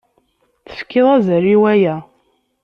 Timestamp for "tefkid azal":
0.67-1.45